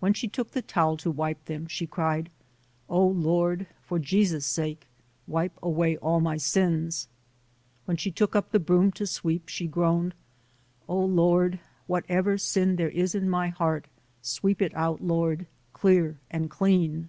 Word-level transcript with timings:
When 0.00 0.14
she 0.14 0.26
took 0.26 0.50
the 0.50 0.62
towel 0.62 0.96
to 0.96 1.12
wipe 1.12 1.44
them, 1.44 1.68
she 1.68 1.86
cried, 1.86 2.28
"O 2.88 3.06
Lord, 3.06 3.68
for 3.80 4.00
Jesus' 4.00 4.44
sake, 4.44 4.88
wipe 5.28 5.56
away 5.62 5.96
all 5.98 6.18
my 6.18 6.38
sins". 6.38 7.06
When 7.84 7.96
she 7.96 8.10
took 8.10 8.34
up 8.34 8.50
the 8.50 8.58
broom 8.58 8.90
to 8.98 9.06
sweep, 9.06 9.48
she 9.48 9.68
groaned, 9.68 10.16
"O 10.88 10.98
Lord, 11.04 11.60
whatever 11.86 12.36
sin 12.36 12.74
there 12.74 12.90
is 12.90 13.14
in 13.14 13.30
my 13.30 13.46
heart, 13.46 13.86
sweep 14.20 14.60
it 14.60 14.74
out, 14.74 15.00
Lord, 15.00 15.46
clear 15.72 16.18
and 16.32 16.50
clean". 16.50 17.08